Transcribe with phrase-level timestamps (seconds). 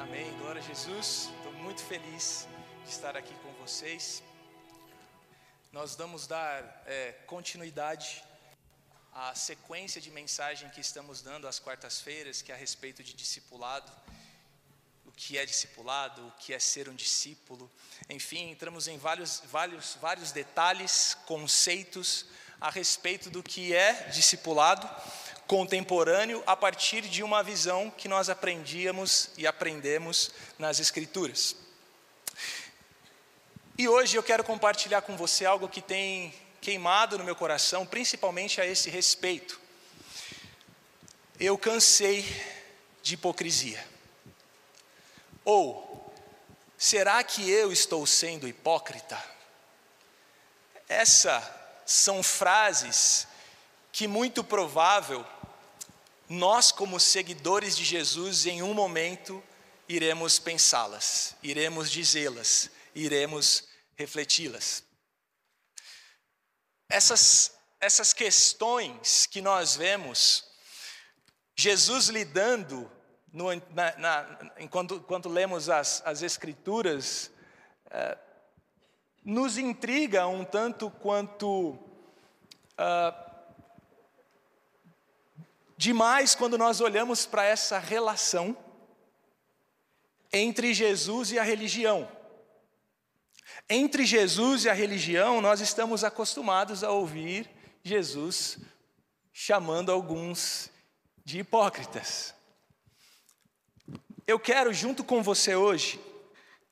[0.00, 0.34] Amém.
[0.38, 1.28] Glória a Jesus.
[1.36, 2.48] Estou muito feliz
[2.84, 4.22] de estar aqui com vocês.
[5.70, 8.24] Nós vamos dar é, continuidade
[9.12, 13.92] à sequência de mensagem que estamos dando às quartas-feiras, que é a respeito de discipulado.
[15.04, 17.70] O que é discipulado, o que é ser um discípulo.
[18.08, 22.24] Enfim, entramos em vários, vários, vários detalhes, conceitos
[22.58, 24.88] a respeito do que é discipulado
[25.50, 31.56] contemporâneo a partir de uma visão que nós aprendíamos e aprendemos nas Escrituras.
[33.76, 38.60] E hoje eu quero compartilhar com você algo que tem queimado no meu coração, principalmente
[38.60, 39.60] a esse respeito.
[41.40, 42.24] Eu cansei
[43.02, 43.84] de hipocrisia.
[45.44, 46.14] Ou,
[46.78, 49.20] será que eu estou sendo hipócrita?
[50.88, 51.42] Essas
[51.84, 53.26] são frases
[53.90, 55.26] que muito provável
[56.30, 59.42] nós, como seguidores de Jesus, em um momento
[59.88, 63.64] iremos pensá-las, iremos dizê-las, iremos
[63.96, 64.84] refleti-las.
[66.88, 70.44] Essas, essas questões que nós vemos,
[71.56, 72.88] Jesus lidando,
[73.32, 77.28] no, na, na, enquanto, enquanto lemos as, as Escrituras,
[77.90, 78.16] é,
[79.24, 81.70] nos intriga um tanto quanto.
[82.78, 83.29] Uh,
[85.80, 88.54] demais quando nós olhamos para essa relação
[90.30, 92.06] entre Jesus e a religião.
[93.66, 97.48] Entre Jesus e a religião, nós estamos acostumados a ouvir
[97.82, 98.58] Jesus
[99.32, 100.70] chamando alguns
[101.24, 102.34] de hipócritas.
[104.26, 105.98] Eu quero, junto com você hoje,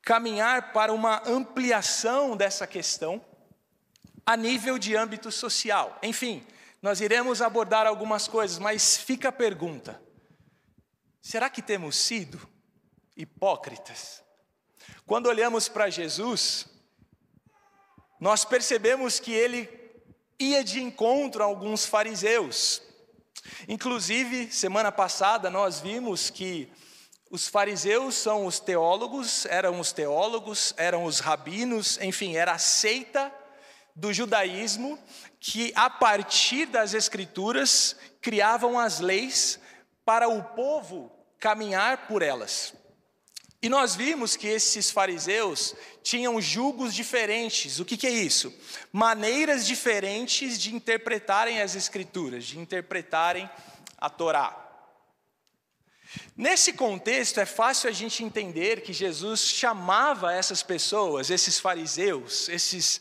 [0.03, 3.25] caminhar para uma ampliação dessa questão
[4.27, 5.99] a nível de âmbito social.
[6.03, 6.47] Enfim,
[6.81, 10.01] nós iremos abordar algumas coisas, mas fica a pergunta:
[11.21, 12.41] será que temos sido
[13.17, 14.23] hipócritas?
[15.05, 16.67] Quando olhamos para Jesus,
[18.21, 19.69] nós percebemos que ele
[20.39, 22.83] ia de encontro a alguns fariseus.
[23.67, 26.71] Inclusive, semana passada nós vimos que
[27.31, 33.33] os fariseus são os teólogos, eram os teólogos, eram os rabinos, enfim, era a seita
[33.99, 34.99] do judaísmo
[35.41, 39.59] que, a partir das Escrituras, criavam as leis
[40.05, 42.75] para o povo caminhar por elas.
[43.61, 47.81] E nós vimos que esses fariseus tinham julgos diferentes.
[47.81, 48.55] O que, que, é isso?
[48.93, 53.51] Maneiras diferentes de interpretarem as Escrituras, de interpretarem
[53.99, 54.65] a Torá.
[56.37, 63.01] Nesse contexto, é fácil a gente entender que Jesus chamava essas pessoas, esses fariseus, esses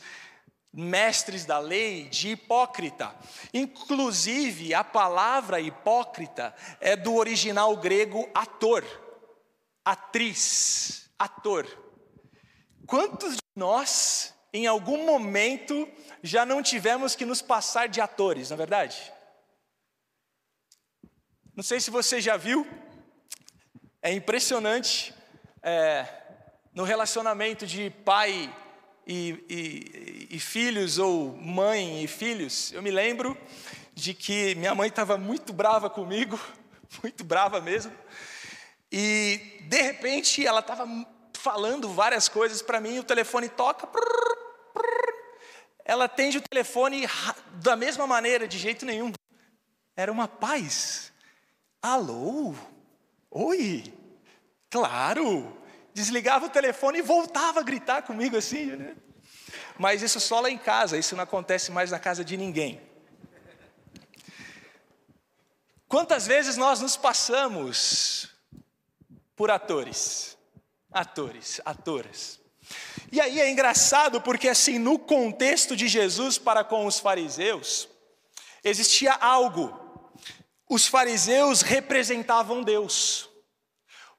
[0.74, 3.16] mestres da lei de hipócrita.
[3.54, 8.86] Inclusive, a palavra hipócrita é do original grego ator,
[9.84, 11.66] atriz, ator.
[12.86, 15.88] Quantos de nós, em algum momento,
[16.22, 19.14] já não tivemos que nos passar de atores, na é verdade?
[21.56, 22.68] Não sei se você já viu,
[24.02, 25.14] é impressionante
[25.64, 26.08] é,
[26.74, 28.56] no relacionamento de pai
[29.08, 33.38] e, e, e filhos, ou mãe e filhos, eu me lembro
[33.94, 36.38] de que minha mãe estava muito brava comigo,
[37.02, 37.94] muito brava mesmo,
[38.92, 40.86] e de repente ela estava
[41.34, 43.88] falando várias coisas para mim, o telefone toca,
[45.86, 47.08] ela atende o telefone
[47.54, 49.14] da mesma maneira, de jeito nenhum.
[49.96, 51.14] Era uma paz.
[51.82, 52.54] Alô?
[53.32, 53.94] Oi?
[54.70, 55.58] Claro
[55.98, 58.96] desligava o telefone e voltava a gritar comigo assim, né?
[59.80, 62.80] Mas isso só lá em casa, isso não acontece mais na casa de ninguém.
[65.88, 68.30] Quantas vezes nós nos passamos
[69.36, 70.38] por atores?
[70.92, 72.40] Atores, atoras.
[73.12, 77.90] E aí é engraçado porque, assim, no contexto de Jesus para com os fariseus,
[78.64, 80.14] existia algo.
[80.70, 83.28] Os fariseus representavam Deus.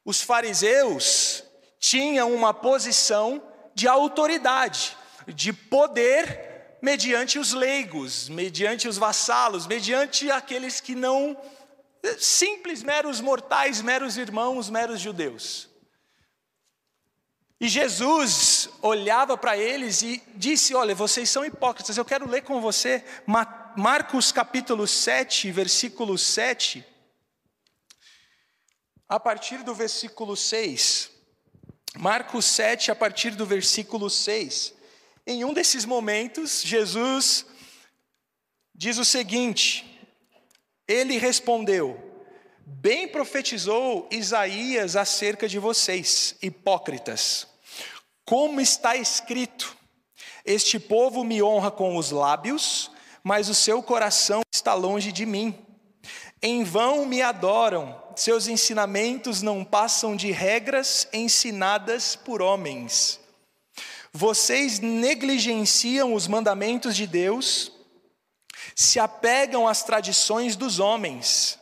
[0.04, 1.44] Os fariseus
[1.78, 3.42] tinham uma posição
[3.74, 4.96] de autoridade,
[5.26, 11.36] de poder mediante os leigos, mediante os vassalos, mediante aqueles que não
[12.18, 15.68] simples meros mortais, meros irmãos, meros judeus.
[17.60, 21.96] E Jesus olhava para eles e disse: Olha, vocês são hipócritas.
[21.96, 23.04] Eu quero ler com você
[23.76, 26.86] Marcos capítulo 7, versículo 7.
[29.08, 31.17] A partir do versículo 6.
[31.96, 34.74] Marcos 7, a partir do versículo 6.
[35.26, 37.46] Em um desses momentos, Jesus
[38.74, 40.00] diz o seguinte:
[40.86, 42.00] Ele respondeu:
[42.64, 47.46] Bem profetizou Isaías acerca de vocês, hipócritas.
[48.24, 49.76] Como está escrito:
[50.44, 52.90] Este povo me honra com os lábios,
[53.22, 55.58] mas o seu coração está longe de mim.
[56.40, 63.20] Em vão me adoram, seus ensinamentos não passam de regras ensinadas por homens.
[64.12, 67.70] Vocês negligenciam os mandamentos de Deus,
[68.74, 71.58] se apegam às tradições dos homens.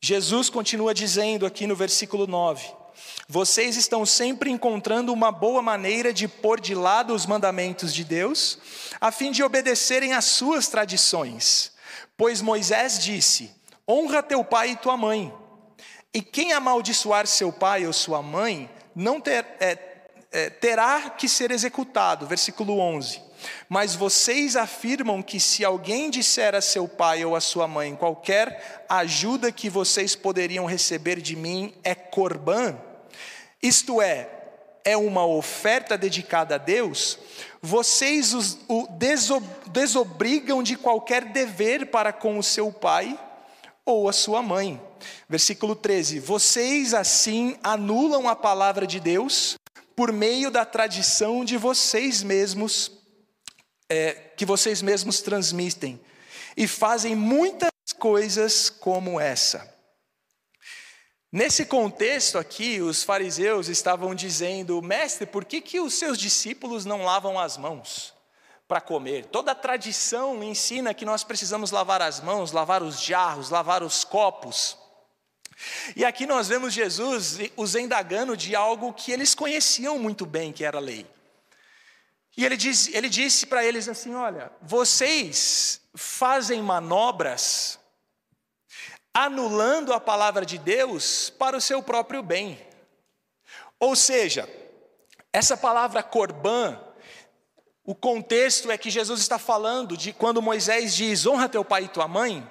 [0.00, 2.66] Jesus continua dizendo aqui no versículo 9:
[3.28, 8.58] Vocês estão sempre encontrando uma boa maneira de pôr de lado os mandamentos de Deus,
[9.00, 11.72] a fim de obedecerem às suas tradições.
[12.16, 13.54] Pois Moisés disse:
[13.88, 15.41] Honra teu pai e tua mãe.
[16.14, 19.78] E quem amaldiçoar seu pai ou sua mãe não ter, é,
[20.30, 22.26] é, terá que ser executado.
[22.26, 23.20] Versículo 11.
[23.68, 28.84] Mas vocês afirmam que se alguém disser a seu pai ou a sua mãe qualquer
[28.88, 32.76] ajuda que vocês poderiam receber de mim é corbã,
[33.60, 34.28] isto é,
[34.84, 37.18] é uma oferta dedicada a Deus,
[37.60, 38.86] vocês o
[39.66, 43.18] desobrigam de qualquer dever para com o seu pai
[43.84, 44.80] ou a sua mãe.
[45.28, 49.56] Versículo 13: Vocês assim anulam a palavra de Deus
[49.94, 52.90] por meio da tradição de vocês mesmos,
[53.88, 56.00] é, que vocês mesmos transmitem,
[56.56, 59.72] e fazem muitas coisas como essa.
[61.30, 67.04] Nesse contexto aqui, os fariseus estavam dizendo: Mestre, por que, que os seus discípulos não
[67.04, 68.11] lavam as mãos?
[68.66, 69.26] Para comer.
[69.26, 74.04] Toda a tradição ensina que nós precisamos lavar as mãos, lavar os jarros, lavar os
[74.04, 74.78] copos.
[75.94, 80.64] E aqui nós vemos Jesus os indagando de algo que eles conheciam muito bem, que
[80.64, 81.06] era a lei.
[82.36, 87.78] E ele, diz, ele disse para eles assim: Olha, vocês fazem manobras
[89.12, 92.58] anulando a palavra de Deus para o seu próprio bem.
[93.78, 94.48] Ou seja,
[95.32, 96.80] essa palavra corban,
[97.84, 101.88] o contexto é que Jesus está falando de quando Moisés diz: honra teu pai e
[101.88, 102.48] tua mãe.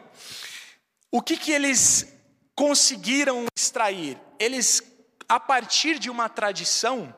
[1.09, 2.07] O que, que eles
[2.55, 4.17] conseguiram extrair?
[4.37, 4.81] Eles,
[5.27, 7.13] a partir de uma tradição,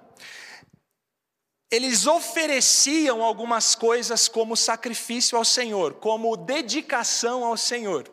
[1.72, 8.08] eles ofereciam algumas coisas como sacrifício ao Senhor, como dedicação ao Senhor.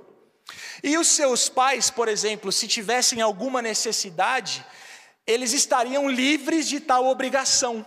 [0.82, 4.64] E os seus pais, por exemplo, se tivessem alguma necessidade,
[5.26, 7.87] eles estariam livres de tal obrigação.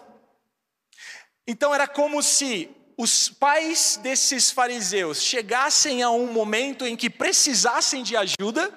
[1.48, 8.04] Então era como se os pais desses fariseus chegassem a um momento em que precisassem
[8.04, 8.74] de ajuda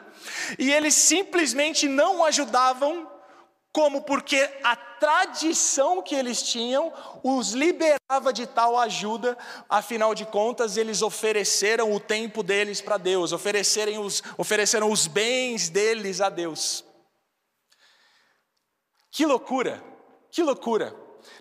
[0.59, 3.11] e eles simplesmente não ajudavam,
[3.73, 6.93] como porque a tradição que eles tinham
[7.23, 9.37] os liberava de tal ajuda,
[9.69, 15.69] afinal de contas, eles ofereceram o tempo deles para Deus, ofereceram os, ofereceram os bens
[15.69, 16.85] deles a Deus.
[19.11, 19.83] Que loucura,
[20.31, 20.95] que loucura.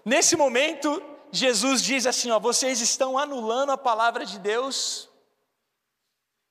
[0.03, 1.01] Nesse momento,
[1.35, 5.09] Jesus diz assim: ó, vocês estão anulando a palavra de Deus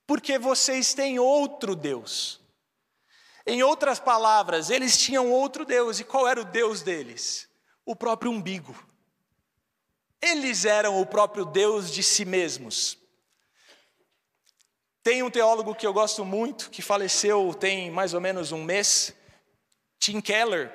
[0.06, 2.40] porque vocês têm outro Deus.
[3.46, 7.48] Em outras palavras, eles tinham outro Deus, e qual era o Deus deles?
[7.84, 8.74] O próprio umbigo.
[10.20, 12.96] Eles eram o próprio Deus de si mesmos.
[15.02, 19.14] Tem um teólogo que eu gosto muito, que faleceu tem mais ou menos um mês,
[19.98, 20.72] Tim Keller.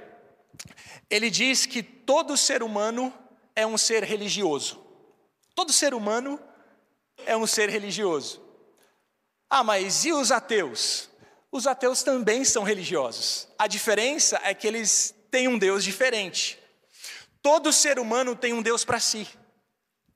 [1.09, 3.12] Ele diz que todo ser humano
[3.60, 4.82] é um ser religioso.
[5.54, 6.39] Todo ser humano
[7.25, 8.42] é um ser religioso.
[9.50, 11.10] Ah, mas e os ateus?
[11.51, 13.50] Os ateus também são religiosos.
[13.58, 16.58] A diferença é que eles têm um Deus diferente.
[17.42, 19.28] Todo ser humano tem um Deus para si.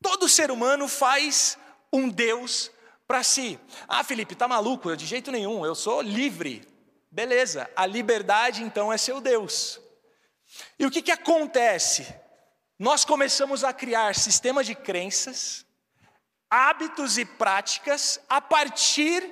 [0.02, 1.58] Todo ser humano faz
[1.92, 2.72] um Deus
[3.06, 3.60] para si.
[3.88, 4.96] Ah, Felipe, tá maluco?
[4.96, 6.66] De jeito nenhum, eu sou livre.
[7.12, 9.82] Beleza, a liberdade então é seu Deus.
[10.80, 12.23] E o que, que acontece?
[12.78, 15.66] Nós começamos a criar sistemas de crenças,
[16.50, 19.24] hábitos e práticas a partir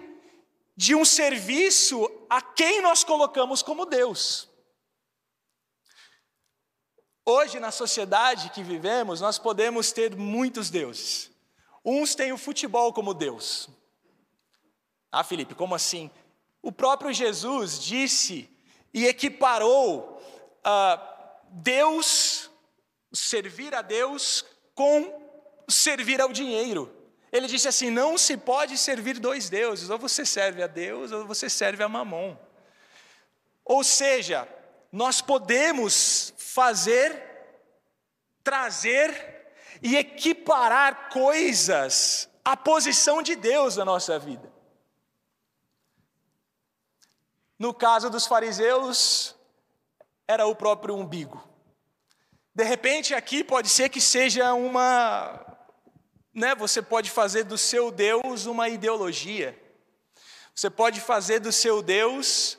[0.75, 4.49] de um serviço a quem nós colocamos como Deus.
[7.23, 11.29] Hoje, na sociedade que vivemos, nós podemos ter muitos deuses.
[11.85, 13.69] Uns têm o futebol como Deus.
[15.11, 16.09] Ah, Felipe, como assim?
[16.61, 18.49] O próprio Jesus disse
[18.93, 20.21] e equiparou
[20.65, 20.99] uh,
[21.51, 22.40] Deus
[23.11, 25.21] servir a Deus com
[25.67, 26.95] servir ao dinheiro.
[27.31, 31.25] Ele disse assim: não se pode servir dois deuses, ou você serve a Deus ou
[31.25, 32.37] você serve a Mamon.
[33.63, 34.47] Ou seja,
[34.91, 37.23] nós podemos fazer,
[38.43, 44.51] trazer e equiparar coisas à posição de Deus na nossa vida.
[47.57, 49.35] No caso dos fariseus,
[50.27, 51.50] era o próprio umbigo.
[52.53, 55.39] De repente, aqui pode ser que seja uma.
[56.33, 59.57] Né, você pode fazer do seu Deus uma ideologia.
[60.53, 62.57] Você pode fazer do seu Deus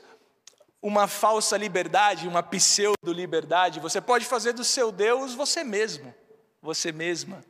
[0.81, 3.79] uma falsa liberdade, uma pseudo-liberdade.
[3.79, 6.13] Você pode fazer do seu Deus você mesmo,
[6.61, 7.43] você mesma.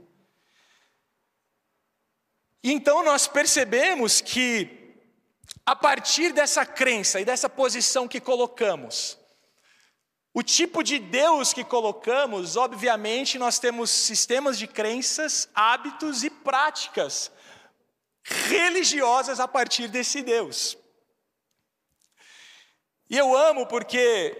[2.61, 4.95] E então nós percebemos que,
[5.65, 9.17] a partir dessa crença e dessa posição que colocamos,
[10.33, 17.31] o tipo de Deus que colocamos, obviamente, nós temos sistemas de crenças, hábitos e práticas
[18.23, 20.75] religiosas a partir desse Deus.
[23.07, 24.35] E eu amo porque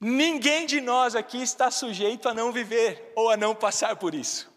[0.00, 4.50] ninguém de nós aqui está sujeito a não viver ou a não passar por isso.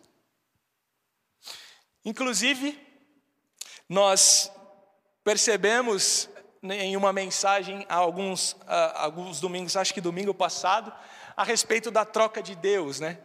[2.06, 2.80] Inclusive,
[3.90, 4.50] nós
[5.26, 6.30] percebemos
[6.72, 8.56] em uma mensagem há alguns,
[8.96, 10.92] alguns domingos, acho que domingo passado,
[11.36, 13.20] a respeito da troca de Deus, né?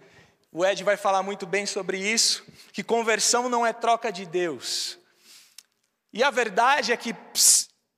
[0.53, 4.99] O Ed vai falar muito bem sobre isso, que conversão não é troca de Deus.
[6.13, 7.15] E a verdade é que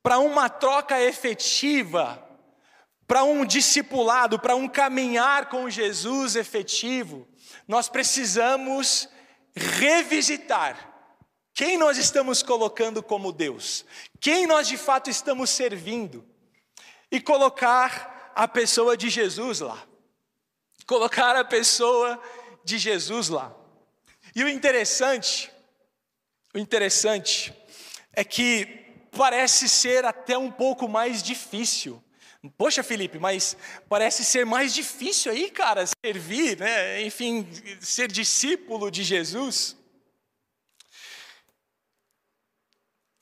[0.03, 2.23] para uma troca efetiva,
[3.07, 7.27] para um discipulado, para um caminhar com Jesus efetivo,
[7.67, 9.09] nós precisamos
[9.55, 10.92] revisitar
[11.53, 13.85] quem nós estamos colocando como Deus,
[14.19, 16.25] quem nós de fato estamos servindo,
[17.11, 19.87] e colocar a pessoa de Jesus lá.
[20.87, 22.19] Colocar a pessoa
[22.63, 23.55] de Jesus lá.
[24.35, 25.51] E o interessante,
[26.55, 27.53] o interessante
[28.11, 28.65] é que
[29.11, 32.03] parece ser até um pouco mais difícil.
[32.57, 33.55] Poxa, Felipe, mas
[33.87, 37.01] parece ser mais difícil aí, cara, servir, né?
[37.03, 37.47] enfim,
[37.79, 39.77] ser discípulo de Jesus.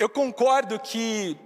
[0.02, 1.38] Eu concordo que,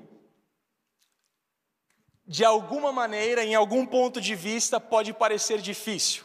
[2.25, 6.23] de alguma maneira, em algum ponto de vista, pode parecer difícil.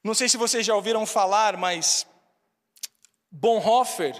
[0.00, 2.06] Não sei se vocês já ouviram falar, mas
[3.28, 4.14] Bonhoeffer,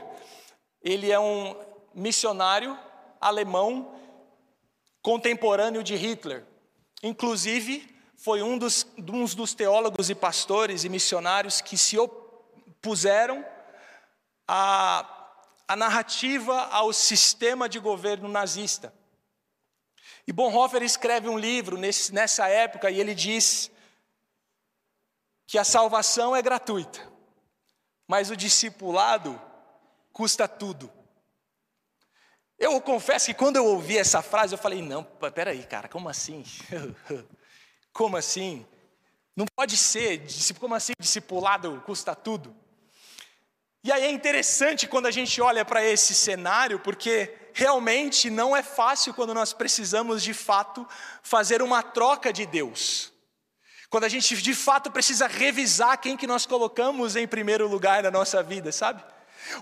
[0.83, 1.55] ele é um
[1.95, 2.77] missionário
[3.21, 3.97] alemão
[5.01, 6.45] contemporâneo de Hitler.
[7.01, 13.47] Inclusive, foi um dos, um dos teólogos e pastores e missionários que se opuseram
[14.49, 15.18] a
[15.69, 18.93] a narrativa ao sistema de governo nazista.
[20.27, 23.71] E Bonhoeffer escreve um livro nesse, nessa época e ele diz
[25.47, 27.07] que a salvação é gratuita,
[28.07, 29.41] mas o discipulado
[30.11, 30.91] custa tudo.
[32.59, 36.45] Eu confesso que quando eu ouvi essa frase, eu falei: não, peraí, cara, como assim?
[37.93, 38.67] como assim?
[39.37, 40.27] Não pode ser,
[40.59, 42.55] como assim discipulado custa tudo?
[43.83, 48.63] E aí é interessante quando a gente olha para esse cenário, porque realmente não é
[48.63, 50.87] fácil quando nós precisamos de fato
[51.23, 53.13] fazer uma troca de Deus.
[53.89, 58.11] Quando a gente de fato precisa revisar quem que nós colocamos em primeiro lugar na
[58.11, 59.03] nossa vida, sabe?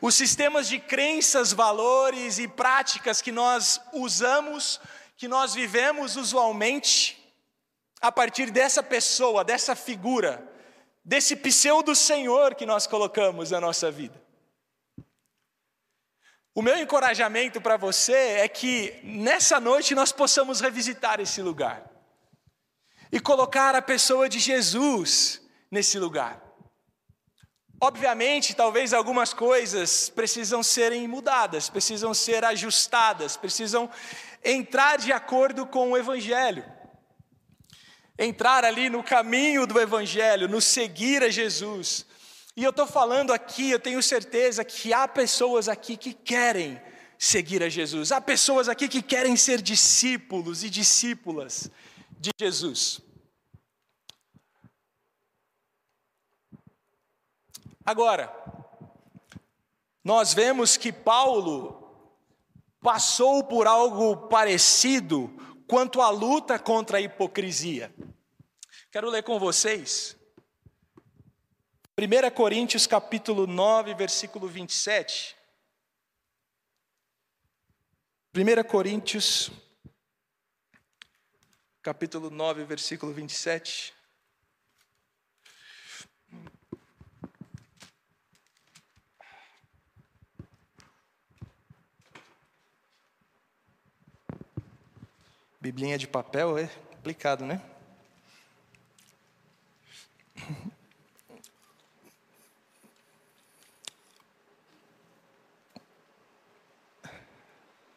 [0.00, 4.80] Os sistemas de crenças, valores e práticas que nós usamos,
[5.16, 7.22] que nós vivemos usualmente,
[8.00, 10.55] a partir dessa pessoa, dessa figura,
[11.06, 14.20] desse pseudo Senhor que nós colocamos na nossa vida.
[16.52, 21.88] O meu encorajamento para você é que nessa noite nós possamos revisitar esse lugar
[23.12, 26.42] e colocar a pessoa de Jesus nesse lugar.
[27.80, 33.88] Obviamente, talvez algumas coisas precisam serem mudadas, precisam ser ajustadas, precisam
[34.42, 36.64] entrar de acordo com o Evangelho
[38.18, 42.06] entrar ali no caminho do Evangelho, no seguir a Jesus.
[42.56, 46.80] E eu estou falando aqui, eu tenho certeza que há pessoas aqui que querem
[47.18, 51.70] seguir a Jesus, há pessoas aqui que querem ser discípulos e discípulas
[52.18, 53.00] de Jesus.
[57.84, 58.34] Agora,
[60.02, 61.86] nós vemos que Paulo
[62.80, 65.32] passou por algo parecido
[65.66, 67.94] quanto à luta contra a hipocrisia.
[68.90, 70.16] Quero ler com vocês
[71.98, 75.34] 1 Coríntios capítulo 9, versículo 27.
[78.34, 79.50] 1 Coríntios
[81.82, 83.95] capítulo 9, versículo 27.
[95.66, 97.60] Biblinha de papel é complicado, né?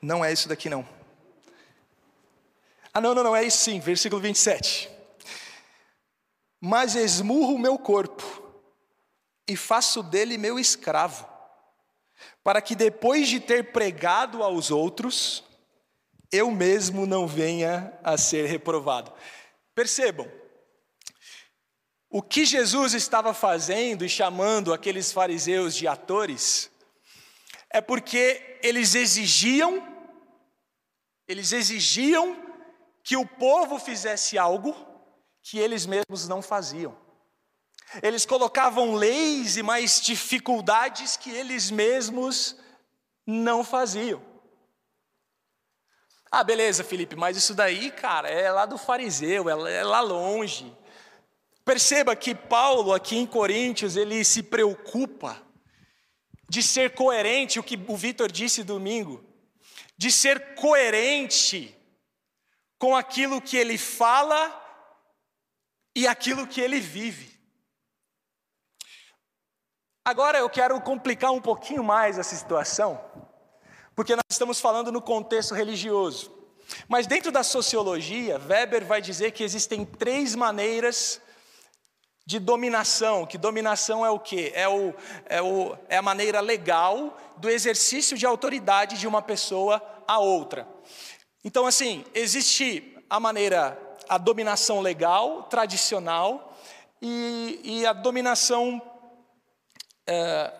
[0.02, 0.84] Não é isso daqui não.
[2.92, 4.90] Ah, não, não, não, é isso sim, versículo 27.
[6.60, 8.52] Mas esmurro o meu corpo
[9.48, 11.30] e faço dele meu escravo,
[12.44, 15.44] para que depois de ter pregado aos outros,
[16.32, 19.12] eu mesmo não venha a ser reprovado.
[19.74, 20.30] Percebam,
[22.10, 26.72] o que Jesus estava fazendo e chamando aqueles fariseus de atores,
[27.70, 29.88] é porque eles exigiam,
[31.28, 32.36] eles exigiam
[33.04, 34.76] que o povo fizesse algo
[35.42, 36.98] que eles mesmos não faziam.
[38.04, 42.56] Eles colocavam leis e mais dificuldades que eles mesmos
[43.26, 44.29] não faziam.
[46.32, 50.76] Ah, beleza, Felipe, mas isso daí, cara, é lá do fariseu, é lá longe.
[51.66, 55.42] Perceba que Paulo, aqui em Coríntios, ele se preocupa
[56.48, 59.24] de ser coerente, o que o Vitor disse domingo,
[59.98, 61.76] de ser coerente
[62.78, 64.56] com aquilo que ele fala
[65.96, 67.40] e aquilo que ele vive.
[70.06, 73.00] Agora eu quero complicar um pouquinho mais essa situação,
[74.00, 76.32] porque nós estamos falando no contexto religioso.
[76.88, 81.20] Mas dentro da sociologia, Weber vai dizer que existem três maneiras
[82.26, 84.54] de dominação, que dominação é o quê?
[84.56, 84.94] É, o,
[85.26, 90.66] é, o, é a maneira legal do exercício de autoridade de uma pessoa a outra.
[91.44, 93.78] Então, assim, existe a maneira,
[94.08, 96.58] a dominação legal, tradicional,
[97.02, 98.82] e, e a dominação
[100.08, 100.54] é,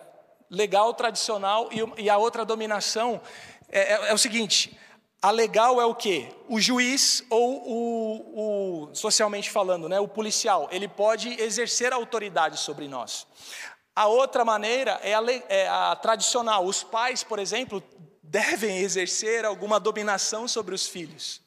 [0.50, 3.20] legal, tradicional, e, e, a outra dominação
[3.68, 4.76] é, é, é, o seguinte:
[5.22, 6.28] a legal é o que?
[6.48, 12.88] O juiz ou o, o, socialmente falando, né, o policial, ele pode exercer autoridade sobre
[12.88, 13.26] nós.
[13.94, 16.64] A outra maneira é a, é a tradicional.
[16.64, 17.82] Os pais, por exemplo,
[18.22, 21.40] devem exercer alguma dominação sobre os filhos.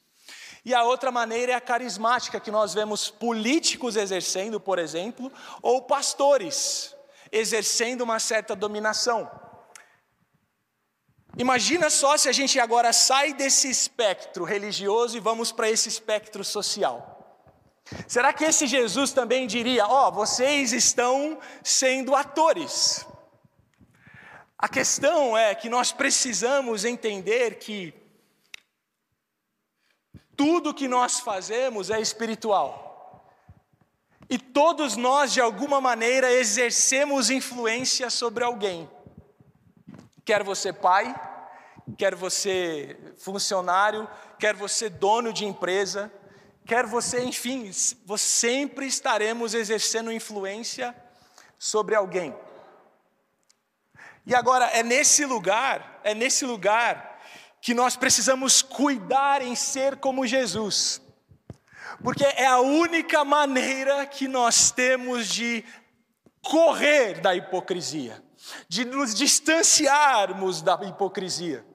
[0.65, 5.31] E a outra maneira é a carismática, que nós vemos políticos exercendo, por exemplo,
[5.61, 6.92] ou pastores
[7.33, 9.29] exercendo uma certa dominação.
[11.35, 16.43] Imagina só se a gente agora sai desse espectro religioso e vamos para esse espectro
[16.43, 17.09] social.
[18.07, 23.05] Será que esse Jesus também diria: Ó, oh, vocês estão sendo atores?
[24.57, 27.93] A questão é que nós precisamos entender que
[30.37, 32.92] tudo que nós fazemos é espiritual.
[34.33, 38.89] E todos nós, de alguma maneira, exercemos influência sobre alguém.
[40.25, 41.13] Quer você pai,
[41.99, 46.11] quer você funcionário, quer você dono de empresa,
[46.65, 47.71] quer você, enfim,
[48.17, 50.95] sempre estaremos exercendo influência
[51.59, 52.35] sobre alguém.
[54.25, 57.21] E agora é nesse lugar, é nesse lugar
[57.61, 61.02] que nós precisamos cuidar em ser como Jesus
[62.01, 65.63] porque é a única maneira que nós temos de
[66.41, 68.23] correr da hipocrisia,
[68.67, 71.65] de nos distanciarmos da hipocrisia.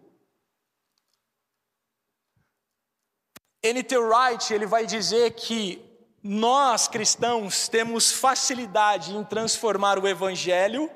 [3.62, 3.98] N.T.
[3.98, 5.84] Wright ele vai dizer que
[6.22, 10.90] nós cristãos temos facilidade em transformar o evangelho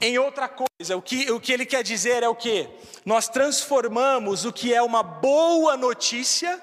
[0.00, 0.96] em outra coisa.
[0.96, 2.68] O que, o que ele quer dizer é o que?
[3.04, 6.60] Nós transformamos o que é uma boa notícia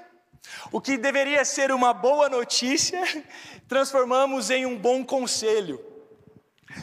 [0.71, 3.01] o que deveria ser uma boa notícia,
[3.67, 5.85] transformamos em um bom conselho.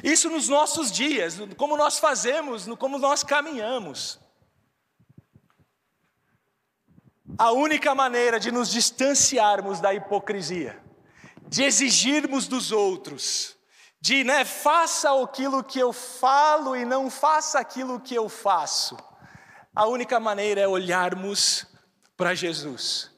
[0.04, 4.20] Isso nos nossos dias, como nós fazemos, como nós caminhamos.
[7.38, 10.78] A única maneira de nos distanciarmos da hipocrisia,
[11.46, 13.56] de exigirmos dos outros,
[14.00, 18.98] de, né, faça aquilo que eu falo e não faça aquilo que eu faço.
[19.74, 21.66] A única maneira é olharmos
[22.16, 23.17] para Jesus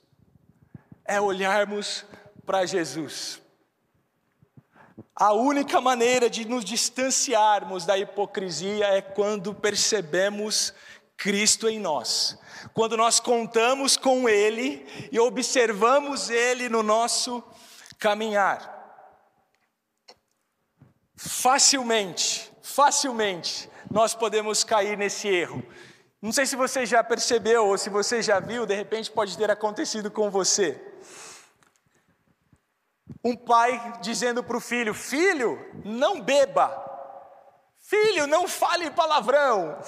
[1.10, 2.04] é olharmos
[2.46, 3.42] para Jesus.
[5.16, 10.72] A única maneira de nos distanciarmos da hipocrisia é quando percebemos
[11.16, 12.38] Cristo em nós.
[12.72, 17.42] Quando nós contamos com Ele e observamos Ele no nosso
[17.98, 18.78] caminhar.
[21.16, 25.60] Facilmente, facilmente, nós podemos cair nesse erro.
[26.22, 29.50] Não sei se você já percebeu ou se você já viu, de repente pode ter
[29.50, 30.89] acontecido com você.
[33.22, 36.88] Um pai dizendo para o filho: Filho, não beba.
[37.78, 39.78] Filho, não fale palavrão.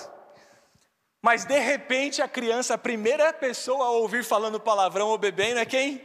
[1.23, 5.65] Mas de repente a criança, a primeira pessoa a ouvir falando palavrão ou bebendo é
[5.65, 6.03] quem?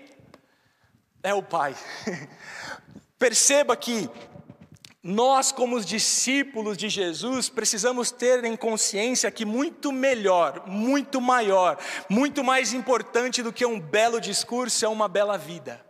[1.24, 1.76] É o pai.
[3.18, 4.08] Perceba que
[5.02, 11.80] Nós, como os discípulos de Jesus, precisamos ter em consciência que muito melhor, muito maior,
[12.10, 15.87] muito mais importante do que um belo discurso é uma bela vida.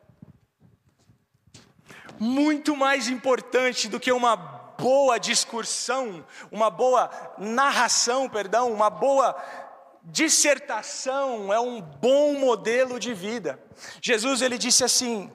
[2.19, 9.36] Muito mais importante do que uma boa discursão, uma boa narração, perdão, uma boa
[10.03, 13.62] dissertação é um bom modelo de vida.
[14.01, 15.32] Jesus ele disse assim: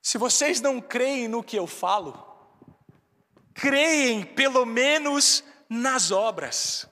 [0.00, 2.32] Se vocês não creem no que eu falo,
[3.54, 6.86] creem pelo menos nas obras.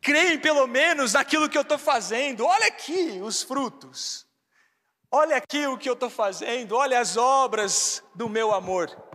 [0.00, 2.46] Creem pelo menos naquilo que eu estou fazendo.
[2.46, 4.27] Olha aqui os frutos.
[5.10, 6.76] Olha aqui o que eu estou fazendo.
[6.76, 9.08] Olha as obras do meu amor.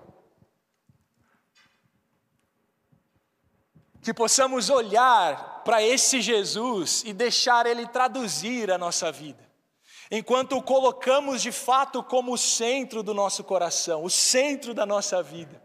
[4.04, 9.42] que possamos olhar para esse Jesus e deixar ele traduzir a nossa vida.
[10.12, 15.24] Enquanto o colocamos de fato como o centro do nosso coração, o centro da nossa
[15.24, 15.60] vida.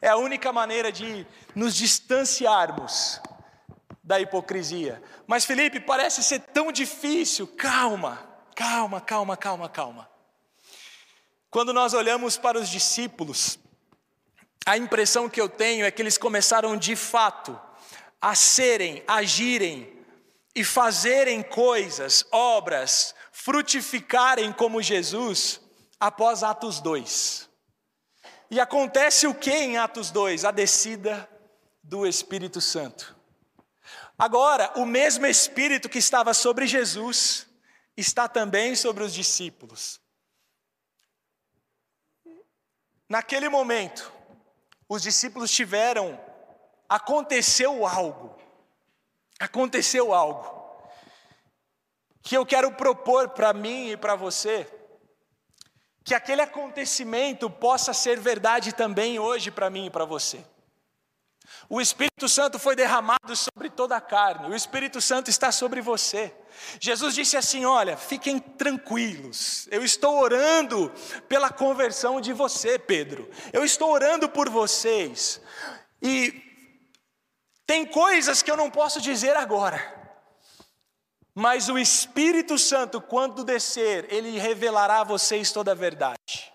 [0.00, 3.20] É a única maneira de nos distanciarmos
[4.02, 5.00] da hipocrisia.
[5.26, 7.46] Mas Felipe, parece ser tão difícil.
[7.46, 10.08] Calma, calma, calma, calma, calma.
[11.50, 13.58] Quando nós olhamos para os discípulos,
[14.64, 17.60] a impressão que eu tenho é que eles começaram de fato
[18.20, 19.92] a serem, agirem
[20.54, 25.60] e fazerem coisas, obras, frutificarem como Jesus
[25.98, 27.48] após Atos 2.
[28.50, 30.44] E acontece o que em Atos 2?
[30.44, 31.28] A descida
[31.82, 33.16] do Espírito Santo.
[34.18, 37.46] Agora, o mesmo Espírito que estava sobre Jesus
[37.96, 40.00] está também sobre os discípulos.
[43.08, 44.10] Naquele momento,
[44.88, 46.18] os discípulos tiveram,
[46.88, 48.38] aconteceu algo,
[49.38, 50.62] aconteceu algo,
[52.22, 54.66] que eu quero propor para mim e para você,
[56.04, 60.44] que aquele acontecimento possa ser verdade também hoje para mim e para você.
[61.68, 66.34] O Espírito Santo foi derramado sobre toda a carne, o Espírito Santo está sobre você.
[66.78, 70.92] Jesus disse assim: Olha, fiquem tranquilos, eu estou orando
[71.28, 75.40] pela conversão de você, Pedro, eu estou orando por vocês,
[76.00, 76.42] e
[77.66, 80.02] tem coisas que eu não posso dizer agora,
[81.34, 86.51] mas o Espírito Santo, quando descer, ele revelará a vocês toda a verdade.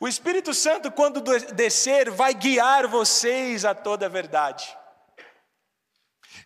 [0.00, 1.20] O Espírito Santo, quando
[1.54, 4.76] descer, vai guiar vocês a toda a verdade.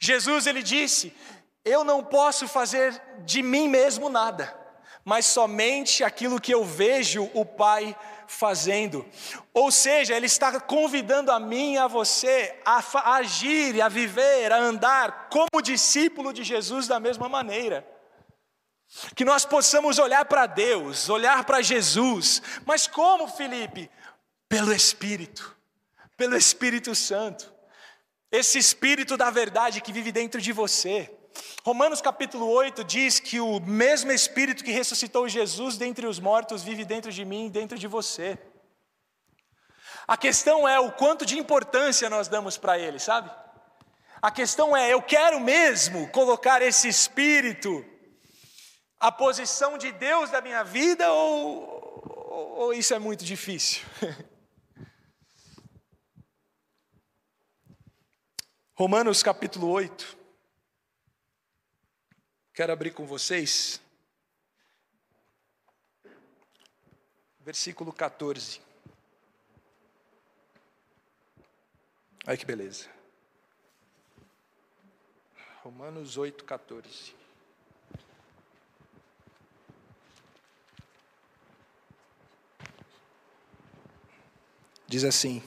[0.01, 1.15] Jesus, ele disse:
[1.65, 4.55] Eu não posso fazer de mim mesmo nada,
[5.05, 7.97] mas somente aquilo que eu vejo o Pai
[8.31, 9.05] fazendo.
[9.53, 12.81] Ou seja, Ele está convidando a mim e a você a
[13.17, 17.85] agir, a viver, a andar como discípulo de Jesus da mesma maneira.
[19.15, 23.91] Que nós possamos olhar para Deus, olhar para Jesus, mas como, Felipe?
[24.49, 25.57] Pelo Espírito,
[26.17, 27.53] pelo Espírito Santo,
[28.33, 31.11] esse Espírito da verdade que vive dentro de você.
[31.63, 36.85] Romanos capítulo 8 diz que o mesmo Espírito que ressuscitou Jesus dentre os mortos vive
[36.85, 38.39] dentro de mim e dentro de você.
[40.07, 43.31] A questão é o quanto de importância nós damos para ele, sabe?
[44.21, 47.85] A questão é, eu quero mesmo colocar esse Espírito
[49.01, 53.83] a posição de Deus da minha vida ou, ou, ou isso é muito difícil?
[58.77, 60.19] Romanos capítulo 8.
[62.53, 63.81] Quero abrir com vocês.
[67.41, 68.61] Versículo 14.
[72.27, 72.87] Olha que beleza.
[75.63, 77.20] Romanos 8, 14.
[84.91, 85.41] Diz assim: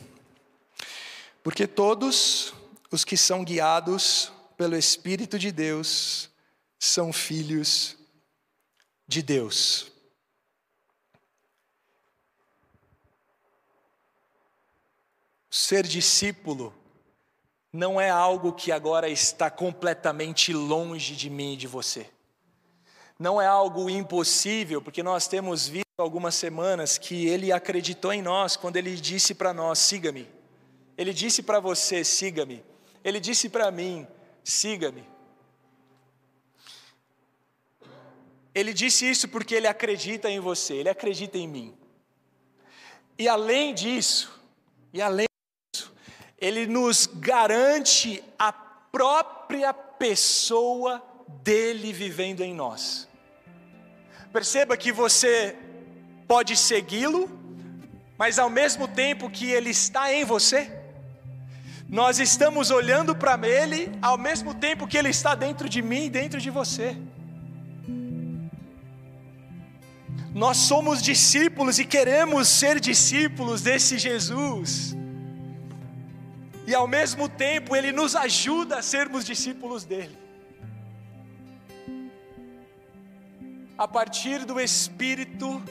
[1.44, 2.54] Porque todos
[2.90, 6.30] os que são guiados pelo Espírito de Deus
[6.80, 7.98] são filhos
[9.06, 9.92] de Deus.
[15.52, 16.74] Ser discípulo
[17.74, 22.10] não é algo que agora está completamente longe de mim e de você.
[23.20, 28.56] Não é algo impossível, porque nós temos visto algumas semanas que ele acreditou em nós
[28.56, 30.28] quando ele disse para nós: siga-me.
[30.98, 32.64] Ele disse para você: siga-me.
[33.04, 34.08] Ele disse para mim:
[34.44, 35.08] siga-me.
[38.56, 41.76] Ele disse isso porque ele acredita em você, ele acredita em mim.
[43.18, 44.40] E além disso,
[44.92, 45.28] e além
[45.74, 45.92] disso,
[46.38, 51.04] ele nos garante a própria pessoa
[51.44, 53.08] dele vivendo em nós.
[54.32, 55.56] Perceba que você
[56.28, 57.30] pode segui-lo,
[58.18, 60.72] mas ao mesmo tempo que Ele está em você,
[61.88, 66.42] nós estamos olhando para Ele ao mesmo tempo que Ele está dentro de mim dentro
[66.42, 66.98] de você.
[70.34, 74.96] Nós somos discípulos e queremos ser discípulos desse Jesus.
[76.66, 80.23] E ao mesmo tempo Ele nos ajuda a sermos discípulos dele.
[83.84, 85.62] A partir do Espírito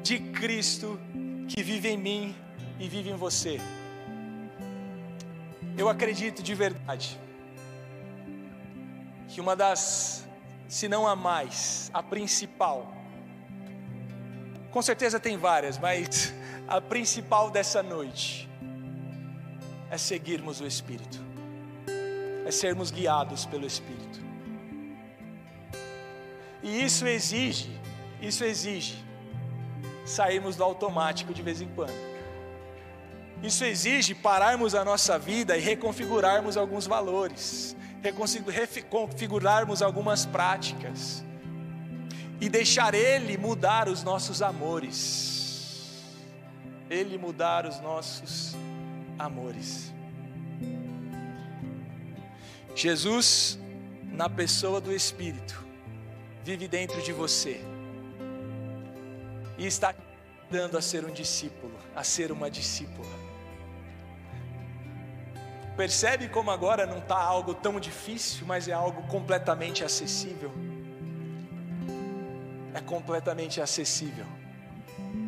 [0.00, 1.00] de Cristo
[1.48, 2.36] que vive em mim
[2.78, 3.60] e vive em você.
[5.76, 7.18] Eu acredito de verdade
[9.26, 10.24] que uma das,
[10.68, 12.94] se não a mais, a principal,
[14.70, 16.32] com certeza tem várias, mas
[16.68, 18.48] a principal dessa noite
[19.90, 21.18] é seguirmos o Espírito,
[22.46, 24.25] é sermos guiados pelo Espírito.
[26.62, 27.78] E isso exige,
[28.20, 29.04] isso exige
[30.04, 31.94] sairmos do automático de vez em quando.
[33.42, 41.22] Isso exige pararmos a nossa vida e reconfigurarmos alguns valores, reconfigurarmos algumas práticas
[42.40, 46.04] e deixar Ele mudar os nossos amores.
[46.88, 48.54] Ele mudar os nossos
[49.18, 49.92] amores.
[52.74, 53.58] Jesus,
[54.04, 55.65] na pessoa do Espírito,
[56.46, 57.60] vive dentro de você
[59.58, 59.92] e está
[60.48, 63.10] dando a ser um discípulo, a ser uma discípula.
[65.76, 70.52] Percebe como agora não está algo tão difícil, mas é algo completamente acessível.
[72.72, 74.26] É completamente acessível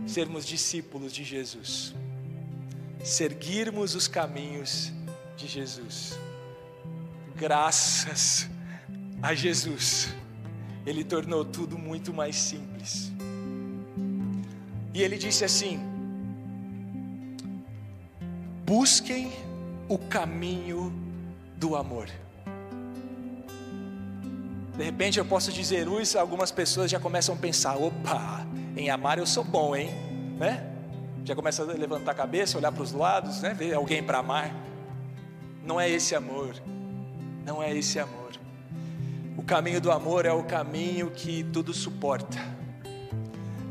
[0.06, 1.94] sermos discípulos de Jesus,
[3.02, 4.92] seguirmos os caminhos
[5.36, 6.16] de Jesus.
[7.34, 8.48] Graças
[9.20, 10.14] a Jesus,
[10.88, 13.12] Ele tornou tudo muito mais simples.
[14.94, 15.78] E Ele disse assim:
[18.64, 19.30] busquem
[19.86, 20.90] o caminho
[21.56, 22.08] do amor.
[24.78, 29.18] De repente eu posso dizer isso, algumas pessoas já começam a pensar: opa, em amar
[29.18, 29.90] eu sou bom, hein?
[30.38, 30.72] Né?
[31.22, 33.52] Já começa a levantar a cabeça, olhar para os lados, né?
[33.52, 34.54] ver alguém para amar.
[35.62, 36.54] Não é esse amor,
[37.44, 38.37] não é esse amor.
[39.38, 42.36] O caminho do amor é o caminho que tudo suporta,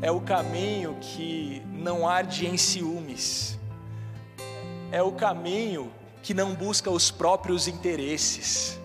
[0.00, 3.58] é o caminho que não arde em ciúmes,
[4.90, 8.80] é o caminho que não busca os próprios interesses.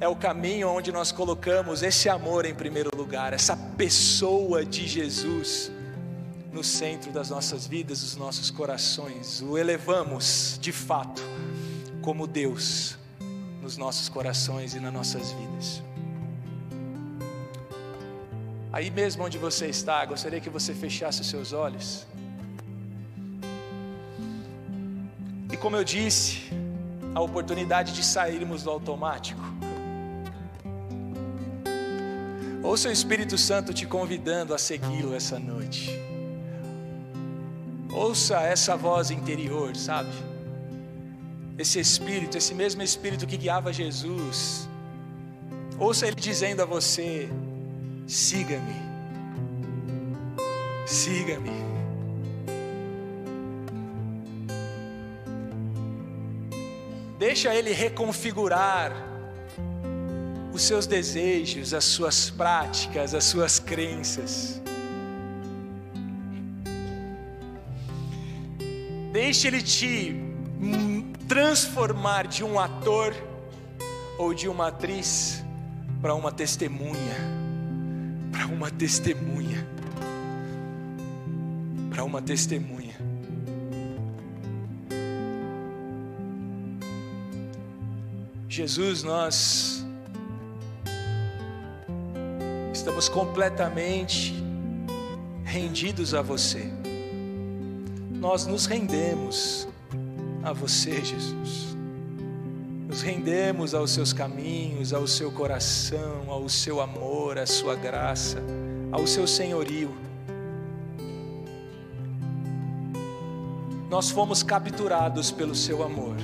[0.00, 5.70] É o caminho onde nós colocamos esse amor em primeiro lugar, essa pessoa de Jesus
[6.52, 9.40] no centro das nossas vidas, dos nossos corações.
[9.40, 11.22] O elevamos, de fato,
[12.02, 12.98] como Deus
[13.66, 15.82] nos nossos corações e nas nossas vidas.
[18.72, 22.06] Aí mesmo onde você está, gostaria que você fechasse os seus olhos.
[25.52, 26.42] E como eu disse,
[27.12, 29.42] a oportunidade de sairmos do automático.
[32.62, 35.90] Ouça o Espírito Santo te convidando a segui-lo essa noite.
[37.92, 40.35] Ouça essa voz interior, sabe?
[41.58, 44.68] Esse Espírito, esse mesmo Espírito que guiava Jesus.
[45.78, 47.28] Ouça Ele dizendo a você:
[48.06, 48.76] siga-me,
[50.86, 51.50] siga-me.
[57.18, 58.92] Deixa Ele reconfigurar
[60.52, 64.60] os seus desejos, as suas práticas, as suas crenças.
[69.12, 70.14] Deixe Ele te
[71.28, 73.14] transformar de um ator
[74.18, 75.44] ou de uma atriz
[76.00, 77.16] para uma testemunha,
[78.30, 79.66] para uma testemunha,
[81.90, 82.94] para uma testemunha.
[88.48, 89.84] Jesus, nós
[92.72, 94.32] estamos completamente
[95.44, 96.70] rendidos a você.
[98.12, 99.68] Nós nos rendemos
[100.46, 101.76] a você, Jesus.
[102.88, 108.38] Nos rendemos aos seus caminhos, ao seu coração, ao seu amor, à sua graça,
[108.92, 109.94] ao seu senhorio.
[113.90, 116.16] Nós fomos capturados pelo seu amor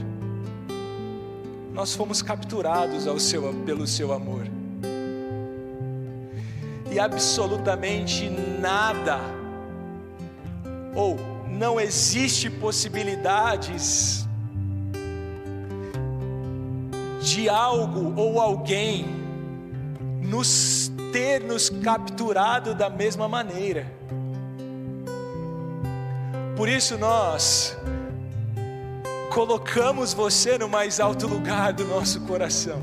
[1.73, 4.47] nós fomos capturados ao seu, pelo seu amor.
[6.91, 9.19] E absolutamente nada,
[10.95, 11.17] ou
[11.59, 14.27] não existe possibilidades
[17.21, 19.07] de algo ou alguém
[20.23, 23.87] nos ter nos capturado da mesma maneira.
[26.63, 27.77] por isso nós
[29.33, 32.81] colocamos você no mais alto lugar do nosso coração.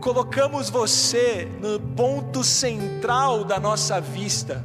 [0.00, 4.64] Colocamos você no ponto central da nossa vista,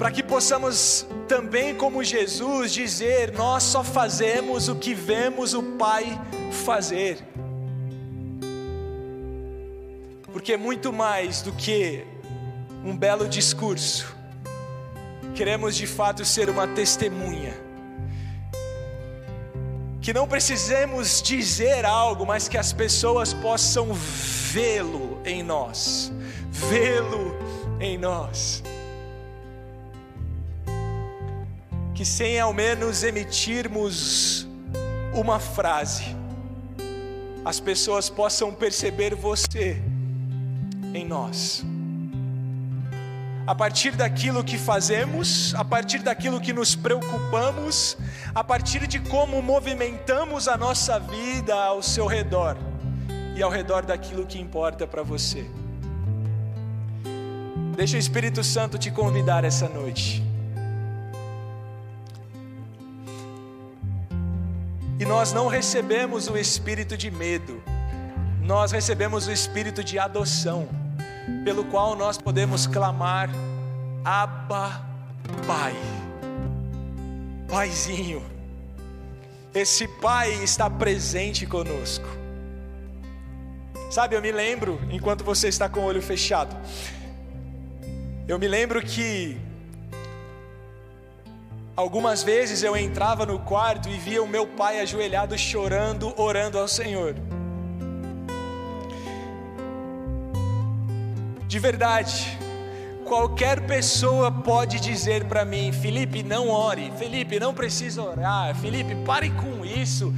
[0.00, 6.18] para que possamos também, como Jesus, dizer: Nós só fazemos o que vemos o Pai
[6.64, 7.18] fazer.
[10.32, 12.02] Porque é muito mais do que
[12.82, 14.16] um belo discurso,
[15.34, 17.54] queremos de fato ser uma testemunha
[20.00, 26.10] que não precisemos dizer algo, mas que as pessoas possam vê-lo em nós,
[26.50, 27.36] vê-lo
[27.78, 28.62] em nós.
[32.00, 34.48] Que sem ao menos emitirmos
[35.12, 36.16] uma frase,
[37.44, 39.82] as pessoas possam perceber você
[40.94, 41.62] em nós
[43.46, 47.98] a partir daquilo que fazemos, a partir daquilo que nos preocupamos,
[48.34, 52.56] a partir de como movimentamos a nossa vida ao seu redor
[53.36, 55.44] e ao redor daquilo que importa para você.
[57.76, 60.29] Deixa o Espírito Santo te convidar essa noite.
[65.10, 67.60] Nós não recebemos o espírito de medo,
[68.40, 70.68] nós recebemos o espírito de adoção
[71.42, 73.28] pelo qual nós podemos clamar:
[74.04, 74.86] Abba,
[75.48, 75.74] Pai.
[77.48, 78.24] Paizinho,
[79.52, 82.06] esse Pai está presente conosco.
[83.90, 86.56] Sabe, eu me lembro, enquanto você está com o olho fechado,
[88.28, 89.36] eu me lembro que
[91.80, 96.68] algumas vezes eu entrava no quarto e via o meu pai ajoelhado chorando, orando ao
[96.68, 97.16] Senhor.
[101.48, 102.38] De verdade,
[103.06, 109.30] qualquer pessoa pode dizer para mim: Felipe, não ore, Felipe, não precisa orar, Felipe, pare
[109.30, 110.14] com isso,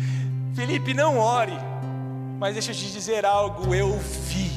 [0.54, 1.56] Felipe, não ore.
[2.40, 4.50] Mas deixa eu te dizer algo: eu vi,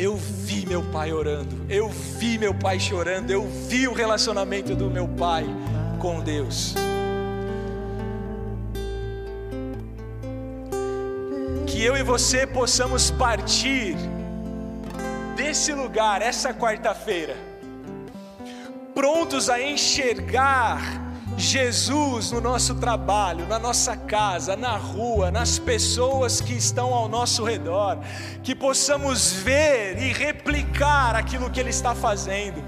[0.00, 4.88] eu vi meu pai orando, eu vi meu pai chorando, eu vi o relacionamento do
[4.88, 5.44] meu pai
[5.98, 6.74] com Deus.
[11.66, 13.94] Que eu e você possamos partir
[15.36, 17.36] desse lugar essa quarta-feira,
[18.94, 21.09] prontos a enxergar
[21.40, 27.42] Jesus no nosso trabalho, na nossa casa, na rua, nas pessoas que estão ao nosso
[27.44, 27.98] redor,
[28.42, 32.62] que possamos ver e replicar aquilo que Ele está fazendo.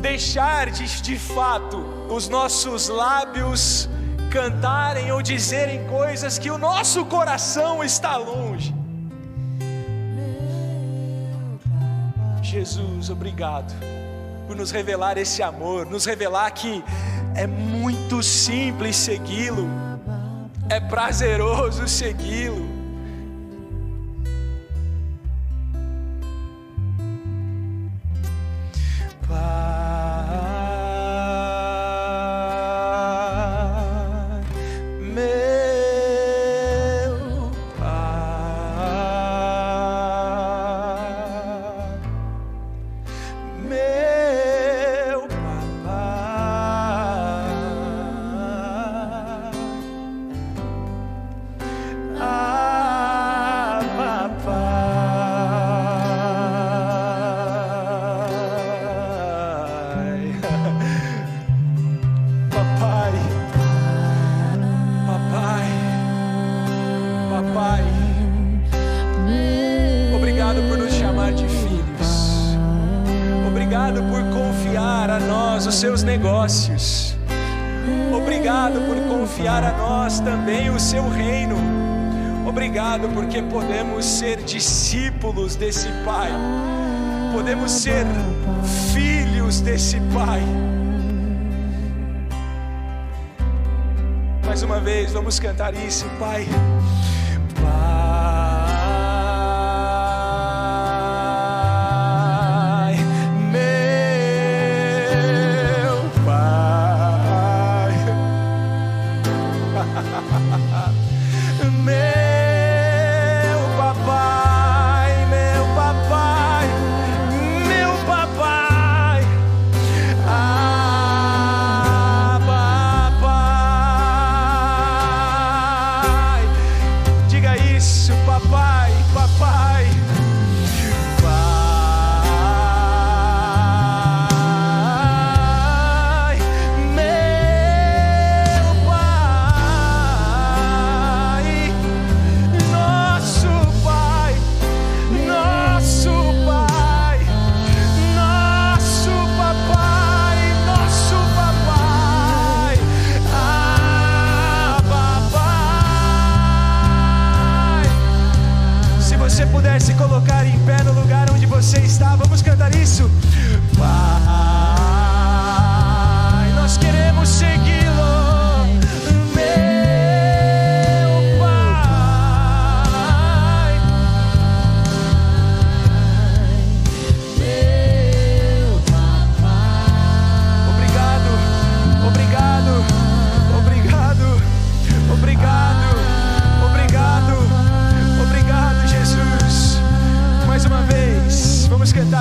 [0.00, 1.78] Deixar de, de fato
[2.10, 3.88] os nossos lábios
[4.30, 8.74] cantarem ou dizerem coisas que o nosso coração está longe
[12.42, 13.95] Jesus, obrigado
[14.46, 16.82] por nos revelar esse amor, nos revelar que
[17.34, 19.68] é muito simples segui-lo,
[20.68, 22.75] é prazeroso segui-lo.
[83.08, 86.30] Porque podemos ser discípulos desse Pai,
[87.32, 88.06] podemos ser
[88.92, 90.40] filhos desse Pai.
[94.44, 96.46] Mais uma vez, vamos cantar isso, Pai.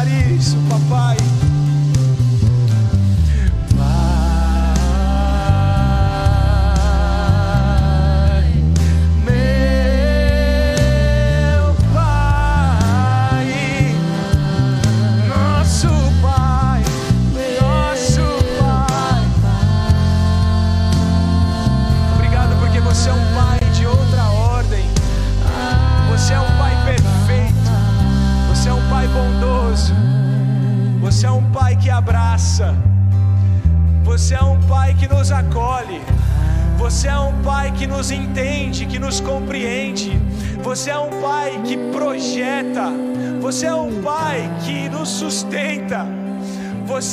[0.08, 1.35] Isso, papai.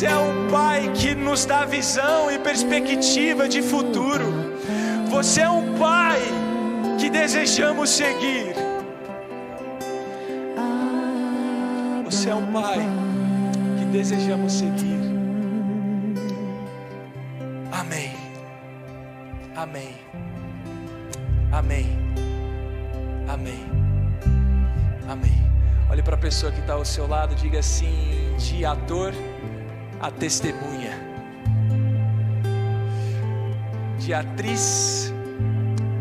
[0.03, 4.25] Você é um Pai que nos dá visão e perspectiva de futuro.
[5.09, 6.21] Você é um Pai
[6.99, 8.53] que desejamos seguir.
[12.05, 12.81] Você é um Pai
[13.79, 14.99] que desejamos seguir.
[17.71, 18.11] Amém.
[19.55, 19.95] Amém.
[21.53, 21.87] Amém.
[23.29, 23.65] Amém.
[25.09, 25.53] Amém.
[25.89, 29.15] Olhe para a pessoa que está ao seu lado, diga assim: de ator
[30.03, 30.99] a testemunha,
[34.01, 35.15] de atriz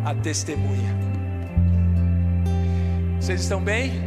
[0.03, 0.89] a testemunha.
[3.19, 4.01] Vocês estão bem?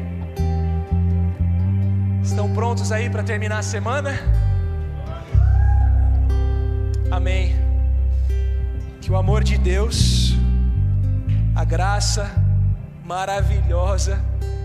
[2.25, 4.19] Estão prontos aí para terminar a semana?
[7.09, 7.55] Amém.
[9.01, 10.35] Que o amor de Deus,
[11.55, 12.29] a graça
[13.05, 14.21] maravilhosa,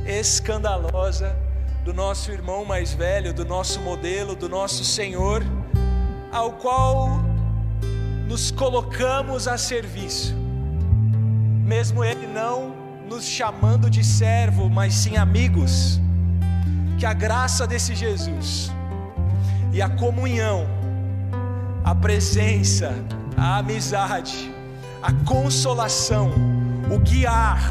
[0.07, 1.38] escandalosa
[1.83, 5.43] do nosso irmão mais velho, do nosso modelo, do nosso Senhor,
[6.31, 7.21] ao qual
[8.27, 10.35] nos colocamos a serviço,
[11.63, 12.75] mesmo Ele não
[13.09, 15.99] nos chamando de servo, mas sim amigos,
[16.99, 18.71] que a graça desse Jesus
[19.73, 20.67] e a comunhão,
[21.83, 22.93] a presença,
[23.35, 24.53] a amizade,
[25.01, 26.31] a consolação,
[26.91, 27.61] o guiar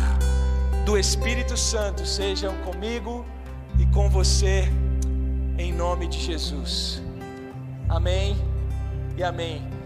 [0.84, 3.24] do Espírito Santo sejam comigo
[3.98, 4.62] com você,
[5.58, 7.02] em nome de Jesus.
[7.88, 8.36] Amém
[9.16, 9.77] e amém.